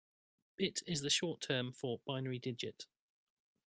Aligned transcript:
Bit 0.55 0.81
is 0.87 1.01
the 1.01 1.11
short 1.11 1.41
term 1.41 1.71
for 1.73 2.01
binary 2.07 2.39
digit. 2.39 2.87